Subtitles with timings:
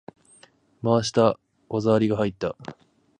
[0.81, 1.37] 回した！
[1.69, 2.55] 技ありが入った！